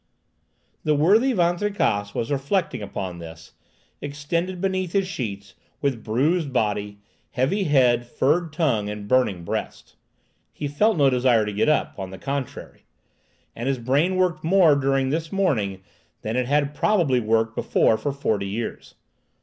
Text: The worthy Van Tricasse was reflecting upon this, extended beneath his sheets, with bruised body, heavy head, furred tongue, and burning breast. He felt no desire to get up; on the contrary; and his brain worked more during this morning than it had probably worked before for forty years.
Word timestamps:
The 0.83 0.95
worthy 0.95 1.31
Van 1.31 1.57
Tricasse 1.57 2.15
was 2.15 2.31
reflecting 2.31 2.81
upon 2.81 3.19
this, 3.19 3.51
extended 4.01 4.59
beneath 4.59 4.93
his 4.93 5.07
sheets, 5.07 5.53
with 5.79 6.03
bruised 6.03 6.51
body, 6.51 6.97
heavy 7.29 7.65
head, 7.65 8.07
furred 8.07 8.51
tongue, 8.51 8.89
and 8.89 9.07
burning 9.07 9.43
breast. 9.43 9.95
He 10.51 10.67
felt 10.67 10.97
no 10.97 11.11
desire 11.11 11.45
to 11.45 11.53
get 11.53 11.69
up; 11.69 11.99
on 11.99 12.09
the 12.09 12.17
contrary; 12.17 12.85
and 13.55 13.67
his 13.67 13.77
brain 13.77 14.15
worked 14.15 14.43
more 14.43 14.75
during 14.75 15.11
this 15.11 15.31
morning 15.31 15.83
than 16.23 16.35
it 16.35 16.47
had 16.47 16.73
probably 16.73 17.19
worked 17.19 17.53
before 17.55 17.95
for 17.95 18.11
forty 18.11 18.47
years. 18.47 18.95